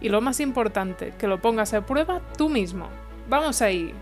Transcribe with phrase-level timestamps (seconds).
[0.00, 2.88] Y lo más importante, que lo pongas a prueba tú mismo.
[3.28, 3.92] ¡Vamos ahí!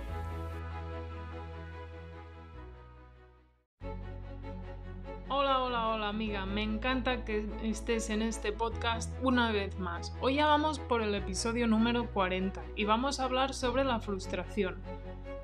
[5.29, 10.15] Hola, hola, hola amiga, me encanta que estés en este podcast una vez más.
[10.21, 14.77] Hoy ya vamos por el episodio número 40 y vamos a hablar sobre la frustración,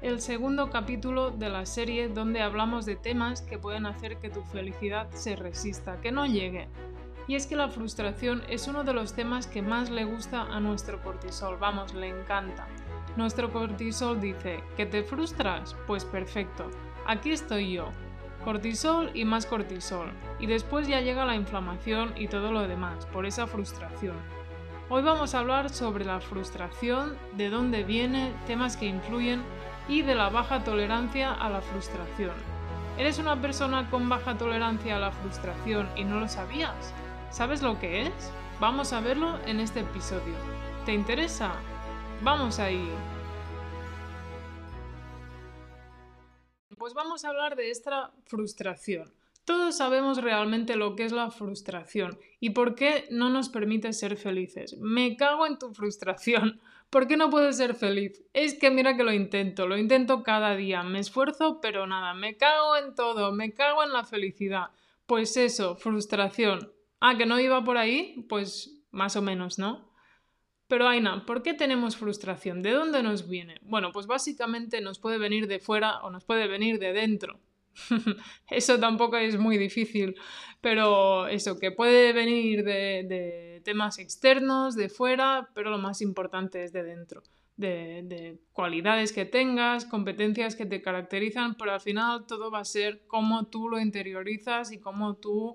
[0.03, 4.43] el segundo capítulo de la serie donde hablamos de temas que pueden hacer que tu
[4.43, 6.69] felicidad se resista, que no llegue.
[7.29, 10.61] Y es que la frustración es uno de los temas que más le gusta a
[10.61, 12.67] nuestro cortisol, vamos, le encanta.
[13.17, 15.77] Nuestro cortisol dice, ¿que te frustras?
[15.87, 16.71] Pues perfecto,
[17.07, 17.91] aquí estoy yo.
[18.45, 20.11] Cortisol y más cortisol.
[20.41, 24.17] Y después ya llega la inflamación y todo lo demás, por esa frustración.
[24.89, 29.43] Hoy vamos a hablar sobre la frustración, de dónde viene, temas que influyen
[29.89, 32.35] y de la baja tolerancia a la frustración.
[32.99, 36.93] ¿Eres una persona con baja tolerancia a la frustración y no lo sabías?
[37.33, 38.31] ¿Sabes lo que es?
[38.61, 40.35] Vamos a verlo en este episodio.
[40.85, 41.55] ¿Te interesa?
[42.23, 42.91] Vamos ahí.
[46.77, 49.11] Pues vamos a hablar de esta frustración.
[49.47, 54.19] Todos sabemos realmente lo que es la frustración y por qué no nos permite ser
[54.19, 54.77] felices.
[54.77, 56.61] Me cago en tu frustración.
[56.91, 58.23] ¿Por qué no puedes ser feliz?
[58.35, 62.37] Es que mira que lo intento, lo intento cada día, me esfuerzo, pero nada, me
[62.37, 64.67] cago en todo, me cago en la felicidad.
[65.07, 66.71] Pues eso, frustración.
[67.05, 69.91] Ah, que no iba por ahí, pues más o menos, ¿no?
[70.69, 72.63] Pero Aina, ¿por qué tenemos frustración?
[72.63, 73.57] ¿De dónde nos viene?
[73.63, 77.41] Bueno, pues básicamente nos puede venir de fuera o nos puede venir de dentro.
[78.51, 80.15] eso tampoco es muy difícil,
[80.61, 86.73] pero eso, que puede venir de, temas externos, de fuera, pero lo más importante es
[86.73, 87.25] de dentro.
[87.57, 92.65] De, de, cualidades que tengas, competencias que te caracterizan, pero al final todo va a
[92.65, 95.53] ser cómo tú lo interiorizas y cómo tú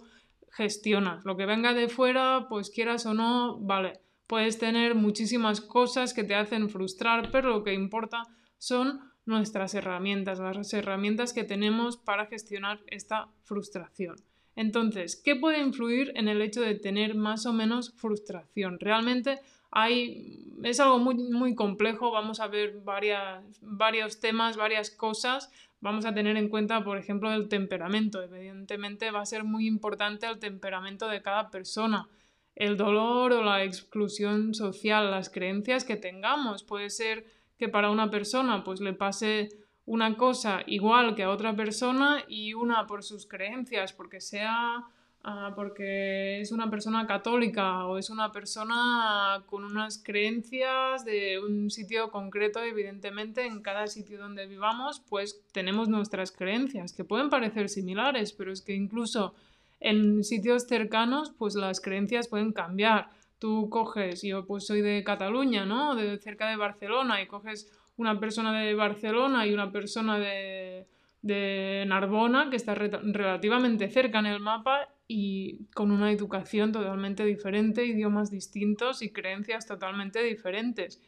[0.57, 1.23] gestionas.
[1.23, 6.23] Lo que venga de fuera, pues quieras o no, vale, puedes tener muchísimas cosas que
[6.23, 8.23] te hacen frustrar, pero lo que importa
[8.57, 14.15] son nuestras herramientas, las herramientas que tenemos para gestionar esta frustración.
[14.55, 18.79] Entonces, ¿qué puede influir en el hecho de tener más o menos frustración?
[18.79, 25.51] Realmente hay, es algo muy, muy complejo, vamos a ver varias, varios temas, varias cosas,
[25.79, 28.21] vamos a tener en cuenta, por ejemplo, el temperamento.
[28.21, 32.07] Evidentemente va a ser muy importante el temperamento de cada persona.
[32.55, 36.63] El dolor o la exclusión social, las creencias que tengamos.
[36.63, 37.25] Puede ser
[37.57, 39.49] que para una persona pues le pase
[39.85, 44.83] una cosa igual que a otra persona y una por sus creencias, porque sea
[45.27, 51.69] ah, porque es una persona católica o es una persona con unas creencias de un
[51.69, 57.69] sitio concreto, evidentemente en cada sitio donde vivamos pues tenemos nuestras creencias que pueden parecer
[57.69, 59.35] similares, pero es que incluso
[59.79, 65.65] en sitios cercanos pues las creencias pueden cambiar tú coges, yo pues soy de Cataluña,
[65.65, 65.95] ¿no?
[65.95, 70.87] De cerca de Barcelona, y coges una persona de Barcelona y una persona de,
[71.21, 77.85] de Narbona, que está relativamente cerca en el mapa y con una educación totalmente diferente,
[77.85, 81.01] idiomas distintos y creencias totalmente diferentes.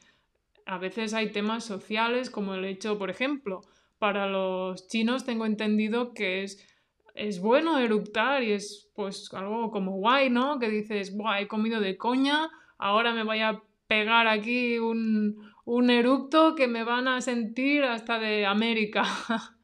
[0.66, 3.62] A veces hay temas sociales como el hecho, por ejemplo,
[3.98, 6.66] para los chinos tengo entendido que es
[7.20, 10.58] es bueno eruptar y es pues algo como guay, ¿no?
[10.58, 15.90] Que dices, Buah, he comido de coña, ahora me voy a pegar aquí un, un
[15.90, 19.04] erupto que me van a sentir hasta de América.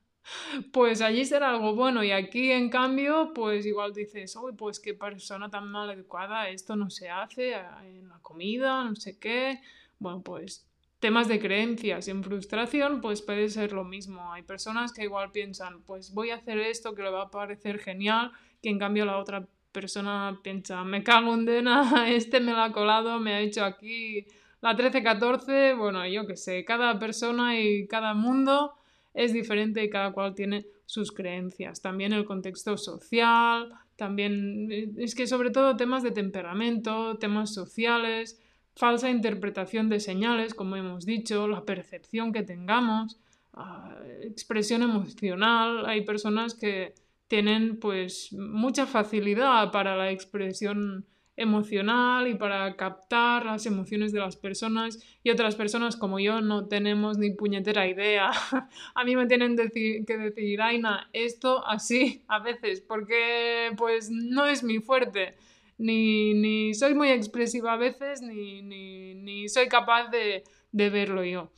[0.72, 4.94] pues allí será algo bueno y aquí en cambio pues igual dices, uy, pues qué
[4.94, 7.54] persona tan mal educada, esto no se hace
[7.84, 9.60] en la comida, no sé qué.
[10.00, 10.68] Bueno, pues
[11.00, 14.34] temas de creencias, en frustración, pues puede ser lo mismo.
[14.34, 17.80] Hay personas que igual piensan, pues voy a hacer esto que le va a parecer
[17.80, 18.32] genial,
[18.62, 22.72] que en cambio la otra persona piensa, me cago en dena, este me la ha
[22.72, 24.26] colado, me ha hecho aquí
[24.62, 28.74] la 13-14, bueno, yo qué sé, cada persona y cada mundo
[29.16, 31.82] es diferente y cada cual tiene sus creencias.
[31.82, 38.40] También el contexto social, también es que sobre todo temas de temperamento, temas sociales,
[38.76, 43.18] falsa interpretación de señales, como hemos dicho, la percepción que tengamos,
[43.54, 45.86] ah, expresión emocional.
[45.86, 46.94] Hay personas que
[47.28, 51.06] tienen pues mucha facilidad para la expresión
[51.38, 56.68] emocional y para captar las emociones de las personas y otras personas como yo no
[56.68, 58.32] tenemos ni puñetera idea.
[58.96, 64.64] a mí me tienen que decir, Aina, esto así a veces, porque pues no es
[64.64, 65.36] mi fuerte.
[65.78, 71.24] Ni, ni soy muy expresiva a veces, ni, ni, ni soy capaz de, de verlo
[71.26, 71.52] yo.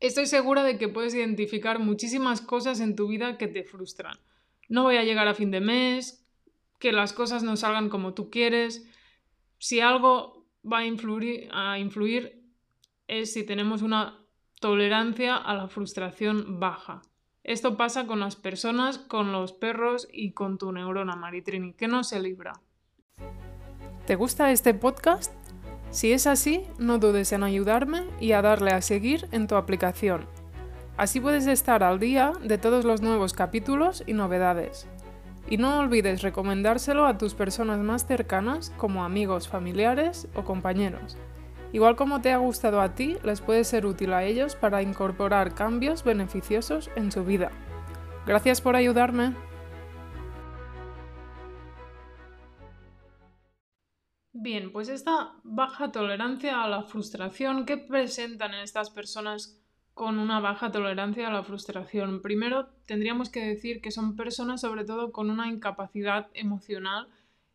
[0.00, 4.18] Estoy segura de que puedes identificar muchísimas cosas en tu vida que te frustran.
[4.68, 6.21] No voy a llegar a fin de mes,
[6.82, 8.84] que las cosas no salgan como tú quieres.
[9.58, 12.42] Si algo va a influir,
[13.06, 14.18] es si tenemos una
[14.58, 17.02] tolerancia a la frustración baja.
[17.44, 22.02] Esto pasa con las personas, con los perros y con tu neurona, Maritrini, que no
[22.02, 22.54] se libra.
[24.04, 25.32] ¿Te gusta este podcast?
[25.90, 30.26] Si es así, no dudes en ayudarme y a darle a seguir en tu aplicación.
[30.96, 34.88] Así puedes estar al día de todos los nuevos capítulos y novedades.
[35.48, 41.18] Y no olvides recomendárselo a tus personas más cercanas como amigos, familiares o compañeros.
[41.72, 45.54] Igual como te ha gustado a ti, les puede ser útil a ellos para incorporar
[45.54, 47.50] cambios beneficiosos en su vida.
[48.26, 49.34] Gracias por ayudarme.
[54.34, 59.61] Bien, pues esta baja tolerancia a la frustración que presentan estas personas
[59.94, 62.22] con una baja tolerancia a la frustración.
[62.22, 67.08] Primero, tendríamos que decir que son personas sobre todo con una incapacidad emocional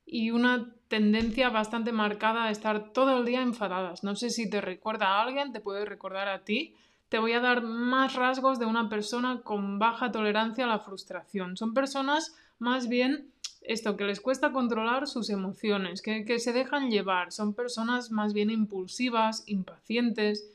[0.05, 4.03] y una tendencia bastante marcada a estar todo el día enfadadas.
[4.03, 6.75] No sé si te recuerda a alguien, te puede recordar a ti.
[7.09, 11.57] Te voy a dar más rasgos de una persona con baja tolerancia a la frustración.
[11.57, 13.31] Son personas más bien
[13.61, 17.33] esto, que les cuesta controlar sus emociones, que, que se dejan llevar.
[17.33, 20.49] Son personas más bien impulsivas, impacientes,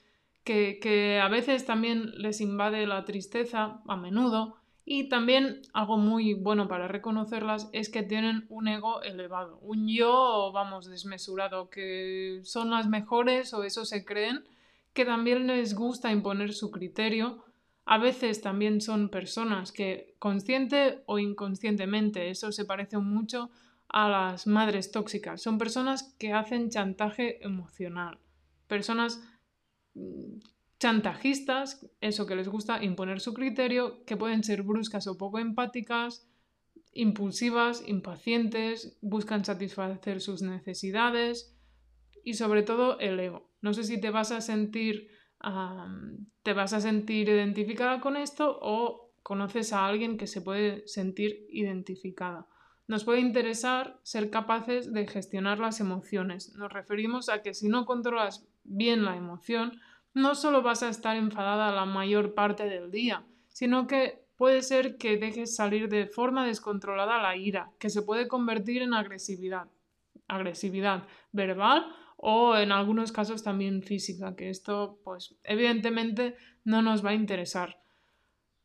[0.45, 6.67] que, a veces también les invade la tristeza, a menudo, y también algo muy bueno
[6.67, 12.89] para reconocerlas es que tienen un ego elevado, un yo, vamos, desmesurado, que son las
[12.89, 14.45] mejores o eso se creen,
[14.93, 17.45] que también les gusta imponer su criterio.
[17.85, 23.51] A veces también son personas que consciente o inconscientemente, eso se parece mucho
[23.89, 28.19] a las madres tóxicas, son personas que hacen chantaje emocional,
[28.67, 29.21] personas
[30.79, 36.29] chantajistas, eso que les gusta imponer su criterio, que pueden ser bruscas o poco empáticas,
[36.93, 41.57] impulsivas, impacientes, buscan satisfacer sus necesidades
[42.25, 43.51] y sobre todo el ego.
[43.61, 45.09] No sé si te vas a sentir
[46.43, 51.47] te vas a sentir identificada con esto o conoces a alguien que se puede sentir
[51.51, 52.47] identificada.
[52.87, 56.55] Nos puede interesar ser capaces de gestionar las emociones.
[56.57, 59.81] Nos referimos a que si no controlas bien la emoción,
[60.15, 64.97] no solo vas a estar enfadada la mayor parte del día, sino que puede ser
[64.99, 69.69] que dejes salir de forma descontrolada la ira, que se puede convertir en agresividad,
[70.29, 71.87] agresividad verbal
[72.17, 77.79] o en algunos casos también física, que esto pues evidentemente no nos va a interesar.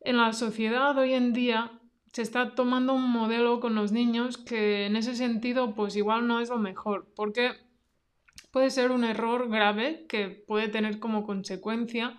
[0.01, 1.79] En la sociedad hoy en día
[2.13, 6.39] se está tomando un modelo con los niños que en ese sentido pues igual no
[6.39, 7.51] es lo mejor, porque
[8.57, 12.17] puede ser un error grave que puede tener como consecuencia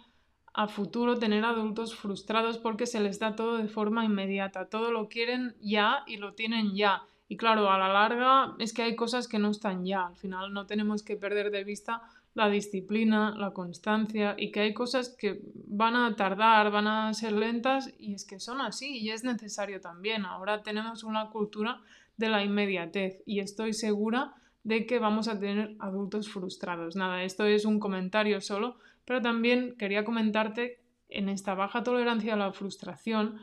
[0.54, 5.08] a futuro tener adultos frustrados porque se les da todo de forma inmediata, todo lo
[5.08, 7.02] quieren ya y lo tienen ya.
[7.26, 10.52] Y claro, a la larga es que hay cosas que no están ya, al final
[10.52, 12.02] no tenemos que perder de vista
[12.34, 17.32] la disciplina, la constancia y que hay cosas que van a tardar, van a ser
[17.32, 20.24] lentas y es que son así y es necesario también.
[20.24, 21.80] Ahora tenemos una cultura
[22.16, 26.96] de la inmediatez y estoy segura de que vamos a tener adultos frustrados.
[26.96, 32.36] Nada, esto es un comentario solo, pero también quería comentarte en esta baja tolerancia a
[32.36, 33.40] la frustración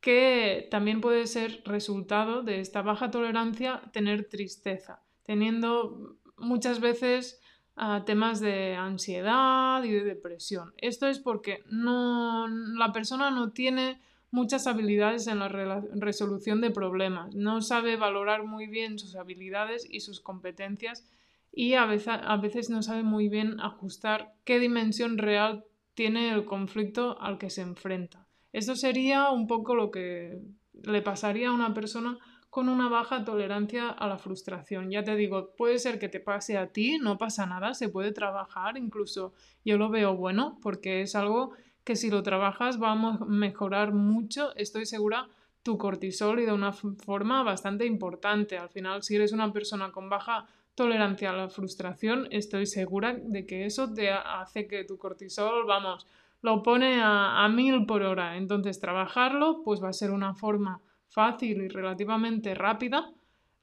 [0.00, 7.40] que también puede ser resultado de esta baja tolerancia tener tristeza, teniendo muchas veces
[7.76, 10.72] ah, temas de ansiedad y de depresión.
[10.76, 17.34] Esto es porque no, la persona no tiene muchas habilidades en la resolución de problemas,
[17.34, 21.08] no sabe valorar muy bien sus habilidades y sus competencias
[21.52, 26.44] y a veces, a veces no sabe muy bien ajustar qué dimensión real tiene el
[26.44, 28.26] conflicto al que se enfrenta.
[28.52, 30.40] Esto sería un poco lo que
[30.72, 32.18] le pasaría a una persona
[32.50, 34.90] con una baja tolerancia a la frustración.
[34.90, 38.12] Ya te digo, puede ser que te pase a ti, no pasa nada, se puede
[38.12, 41.52] trabajar, incluso yo lo veo bueno porque es algo
[41.88, 45.26] que si lo trabajas va a mejorar mucho, estoy segura,
[45.62, 48.58] tu cortisol y de una forma bastante importante.
[48.58, 53.46] Al final, si eres una persona con baja tolerancia a la frustración, estoy segura de
[53.46, 56.06] que eso te hace que tu cortisol, vamos,
[56.42, 58.36] lo pone a, a mil por hora.
[58.36, 63.10] Entonces, trabajarlo, pues va a ser una forma fácil y relativamente rápida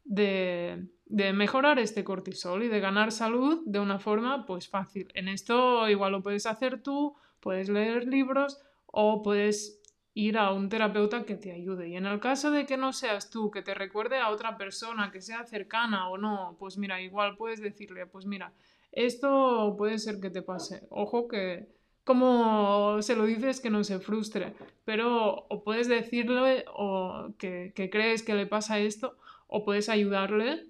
[0.04, 5.12] de, de mejorar este cortisol y de ganar salud de una forma pues fácil.
[5.14, 7.16] En esto igual lo puedes hacer tú,
[7.46, 9.80] puedes leer libros o puedes
[10.16, 11.90] ir a un terapeuta que te ayude.
[11.90, 15.12] Y en el caso de que no seas tú, que te recuerde a otra persona
[15.12, 18.52] que sea cercana o no, pues mira, igual puedes decirle, pues mira,
[18.92, 20.88] esto puede ser que te pase.
[20.90, 21.68] Ojo que
[22.04, 27.92] como se lo dices que no se frustre, pero o puedes decirle o que, que
[27.92, 30.66] crees que le pasa esto o puedes ayudarle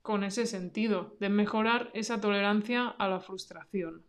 [0.00, 4.06] con ese sentido de mejorar esa tolerancia a la frustración.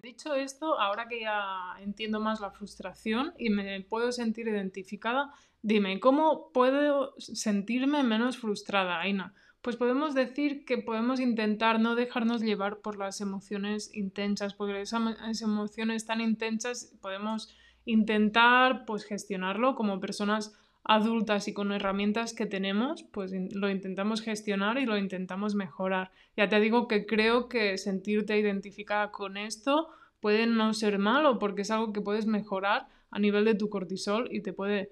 [0.00, 5.98] Dicho esto, ahora que ya entiendo más la frustración y me puedo sentir identificada, dime,
[5.98, 9.34] ¿cómo puedo sentirme menos frustrada, Aina?
[9.60, 15.42] Pues podemos decir que podemos intentar no dejarnos llevar por las emociones intensas, porque esas
[15.42, 17.52] emociones tan intensas podemos
[17.84, 20.56] intentar pues gestionarlo como personas
[20.88, 26.10] adultas y con herramientas que tenemos, pues lo intentamos gestionar y lo intentamos mejorar.
[26.34, 29.90] Ya te digo que creo que sentirte identificada con esto
[30.20, 34.28] puede no ser malo porque es algo que puedes mejorar a nivel de tu cortisol
[34.32, 34.90] y te puede,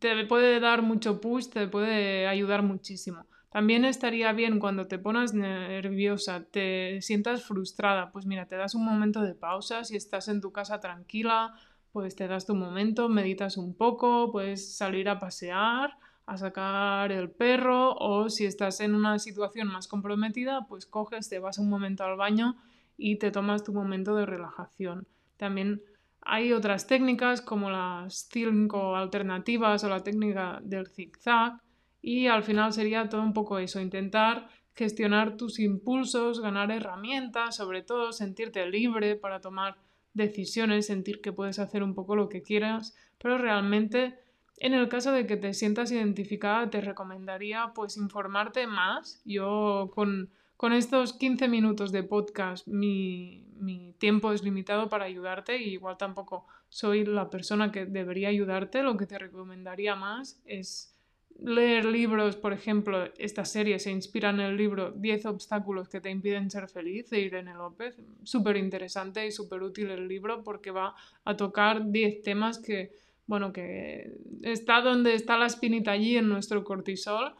[0.00, 3.24] te puede dar mucho push, te puede ayudar muchísimo.
[3.50, 8.84] También estaría bien cuando te pones nerviosa, te sientas frustrada, pues mira, te das un
[8.84, 11.54] momento de pausa, si estás en tu casa tranquila,
[11.98, 17.28] pues te das tu momento, meditas un poco, puedes salir a pasear, a sacar el
[17.28, 22.04] perro o si estás en una situación más comprometida, pues coges, te vas un momento
[22.04, 22.54] al baño
[22.96, 25.08] y te tomas tu momento de relajación.
[25.38, 25.82] También
[26.20, 31.60] hay otras técnicas como las cinco alternativas o la técnica del zigzag
[32.00, 37.82] y al final sería todo un poco eso, intentar gestionar tus impulsos, ganar herramientas, sobre
[37.82, 42.96] todo sentirte libre para tomar decisiones, sentir que puedes hacer un poco lo que quieras,
[43.18, 44.18] pero realmente
[44.60, 49.22] en el caso de que te sientas identificada te recomendaría pues informarte más.
[49.24, 55.58] Yo con, con estos 15 minutos de podcast mi, mi tiempo es limitado para ayudarte
[55.58, 58.82] y igual tampoco soy la persona que debería ayudarte.
[58.82, 60.97] Lo que te recomendaría más es
[61.38, 66.10] leer libros, por ejemplo, esta serie se inspira en el libro 10 obstáculos que te
[66.10, 67.96] impiden ser feliz de Irene López.
[68.24, 72.92] Súper interesante y súper útil el libro porque va a tocar 10 temas que,
[73.26, 77.34] bueno, que está donde está la espinita allí en nuestro cortisol.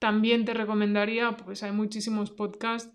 [0.00, 2.92] También te recomendaría, pues hay muchísimos podcasts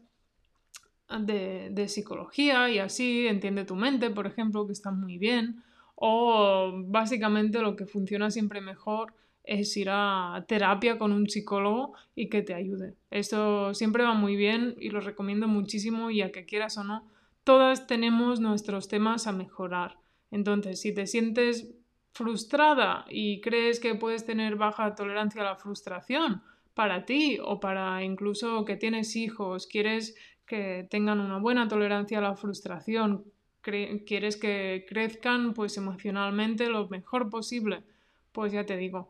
[1.21, 5.63] de, de psicología y así, Entiende tu mente, por ejemplo, que están muy bien.
[5.95, 9.13] O básicamente lo que funciona siempre mejor
[9.49, 12.93] es ir a terapia con un psicólogo y que te ayude.
[13.09, 17.07] Esto siempre va muy bien y lo recomiendo muchísimo y a que quieras o no,
[17.43, 19.97] todas tenemos nuestros temas a mejorar.
[20.29, 21.73] Entonces, si te sientes
[22.11, 26.43] frustrada y crees que puedes tener baja tolerancia a la frustración
[26.75, 30.15] para ti o para incluso que tienes hijos, quieres
[30.45, 33.25] que tengan una buena tolerancia a la frustración,
[33.61, 37.83] quieres que crezcan pues emocionalmente lo mejor posible,
[38.31, 39.09] pues ya te digo,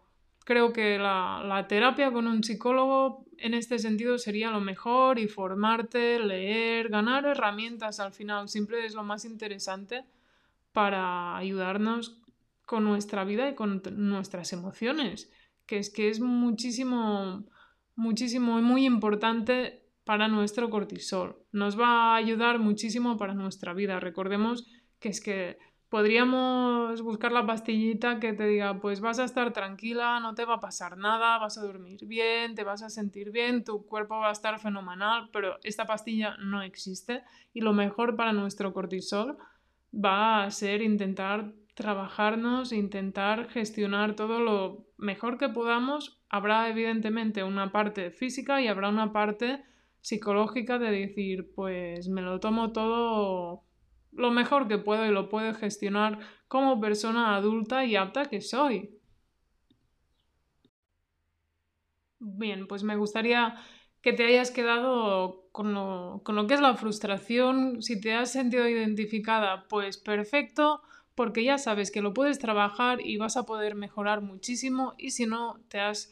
[0.50, 6.18] creo que la, terapia con un psicólogo en este sentido sería lo mejor y formarte,
[6.18, 10.06] leer, ganar herramientas al final siempre es lo más interesante
[10.72, 12.20] para ayudarnos
[12.65, 15.32] con nuestra vida y con nuestras emociones,
[15.68, 17.46] que es que es muchísimo,
[17.96, 21.46] muchísimo y muy importante para nuestro cortisol.
[21.51, 24.00] Nos va a ayudar muchísimo para nuestra vida.
[24.00, 24.65] Recordemos
[25.00, 30.19] que es que podríamos buscar la pastillita que te diga, pues vas a estar tranquila,
[30.19, 33.63] no te va a pasar nada, vas a dormir bien, te vas a sentir bien,
[33.63, 38.34] tu cuerpo va a estar fenomenal, pero esta pastilla no existe y lo mejor para
[38.34, 39.38] nuestro cortisol
[39.93, 46.22] va a ser intentar trabajarnos, intentar gestionar todo lo mejor que podamos.
[46.29, 49.63] Habrá evidentemente una parte física y habrá una parte
[50.01, 53.63] psicológica de decir, pues me lo tomo todo
[54.12, 59.00] lo mejor que puedo y lo puedo gestionar como persona adulta y apta que soy.
[62.20, 63.56] Bien, pues me gustaría
[64.01, 67.82] que te hayas quedado con lo, con lo, que es la frustración.
[67.82, 70.82] Si te has sentido identificada, pues perfecto,
[71.16, 74.96] porque ya sabes que lo puedes trabajar y vas a poder mejorar muchísimo.
[74.98, 76.12] Y si no te has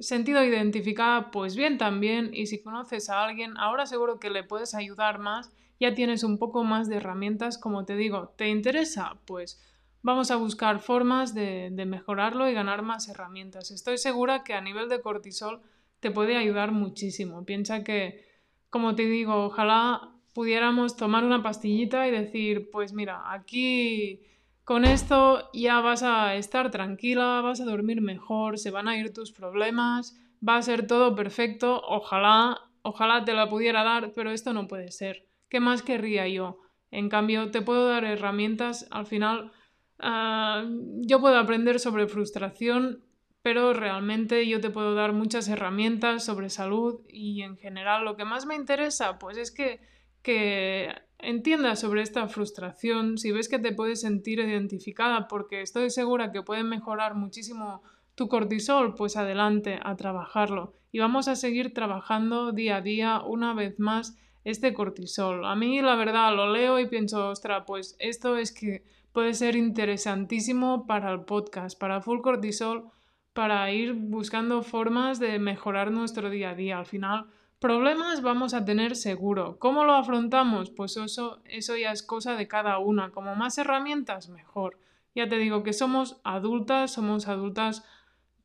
[0.00, 2.30] sentido identificada, pues bien también.
[2.32, 6.38] Y si conoces a alguien, ahora seguro que le puedes ayudar más ya tienes un
[6.38, 9.18] poco más de herramientas, como te digo, ¿te interesa?
[9.26, 9.60] Pues
[10.00, 13.72] vamos a buscar formas de, mejorarlo y ganar más herramientas.
[13.72, 15.60] Estoy segura que a nivel de cortisol
[15.98, 17.44] te puede ayudar muchísimo.
[17.44, 18.24] Piensa que,
[18.70, 24.22] como te digo, ojalá pudiéramos tomar una pastillita y decir, pues mira, aquí
[24.62, 29.12] con esto ya vas a estar tranquila, vas a dormir mejor, se van a ir
[29.12, 30.16] tus problemas,
[30.48, 34.92] va a ser todo perfecto, ojalá, ojalá te la pudiera dar, pero esto no puede
[34.92, 35.31] ser.
[35.52, 36.60] ¿Qué más querría yo?
[36.90, 39.52] En cambio, te puedo dar herramientas, al final
[39.98, 40.64] ah,
[41.02, 43.04] yo puedo aprender sobre frustración,
[43.42, 48.24] pero realmente yo te puedo dar muchas herramientas sobre salud y en general lo que
[48.24, 49.82] más me interesa pues es que,
[50.22, 56.32] que entiendas sobre esta frustración, si ves que te puedes sentir identificada porque estoy segura
[56.32, 57.82] que puede mejorar muchísimo
[58.14, 60.72] tu cortisol, pues adelante a trabajarlo.
[60.92, 65.44] Y vamos a seguir trabajando día a día una vez más este cortisol.
[65.44, 69.56] A mí la verdad lo leo y pienso, ostra, pues esto es que puede ser
[69.56, 72.90] interesantísimo para el podcast, para Full Cortisol,
[73.32, 76.78] para ir buscando formas de mejorar nuestro día a día.
[76.78, 77.26] Al final,
[77.58, 79.58] problemas vamos a tener seguro.
[79.58, 80.70] ¿Cómo lo afrontamos?
[80.70, 83.10] Pues eso, eso ya es cosa de cada una.
[83.10, 84.78] Como más herramientas, mejor.
[85.14, 87.84] Ya te digo que somos adultas, somos adultas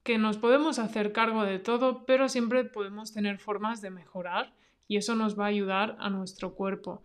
[0.04, 4.54] que nos podemos hacer cargo de todo, pero siempre podemos tener formas de mejorar
[4.88, 7.04] y eso nos va a ayudar a nuestro cuerpo.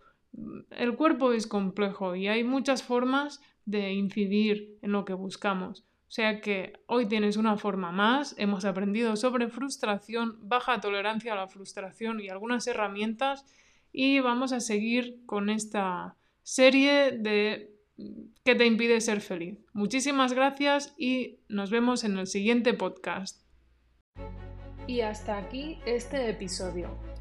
[0.71, 5.81] El cuerpo es complejo y hay muchas formas de incidir en lo que buscamos.
[5.81, 11.35] O sea que hoy tienes una forma más, hemos aprendido sobre frustración, baja tolerancia a
[11.35, 13.45] la frustración y algunas herramientas
[13.91, 17.73] y vamos a seguir con esta serie de
[18.43, 19.59] que te impide ser feliz.
[19.73, 23.43] Muchísimas gracias y nos vemos en el siguiente podcast.
[24.87, 27.12] Y hasta aquí este episodio.